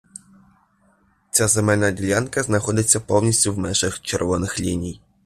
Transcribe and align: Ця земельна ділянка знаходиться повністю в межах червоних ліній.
Ця 1.31 1.47
земельна 1.47 1.91
ділянка 1.91 2.43
знаходиться 2.43 2.99
повністю 2.99 3.53
в 3.53 3.57
межах 3.57 4.01
червоних 4.01 4.59
ліній. 4.59 5.01